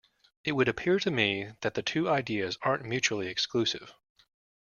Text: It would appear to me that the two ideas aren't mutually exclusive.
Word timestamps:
It 0.43 0.53
would 0.53 0.67
appear 0.67 0.97
to 0.97 1.11
me 1.11 1.51
that 1.61 1.75
the 1.75 1.83
two 1.83 2.09
ideas 2.09 2.57
aren't 2.63 2.83
mutually 2.85 3.27
exclusive. 3.27 3.93